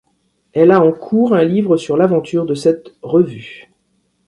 Elle 0.53 0.71
a 0.71 0.81
en 0.81 0.91
cours 0.91 1.35
un 1.35 1.43
livre 1.43 1.77
sur 1.77 1.95
l’aventure 1.95 2.47
de 2.47 2.55
cette 2.55 2.95
revue. 3.03 3.71